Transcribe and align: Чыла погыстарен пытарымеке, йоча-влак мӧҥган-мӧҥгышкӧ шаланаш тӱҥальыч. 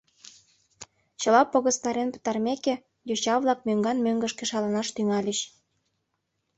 Чыла 1.21 1.41
погыстарен 1.53 2.09
пытарымеке, 2.13 2.73
йоча-влак 3.09 3.59
мӧҥган-мӧҥгышкӧ 3.67 4.43
шаланаш 4.51 4.87
тӱҥальыч. 4.95 5.39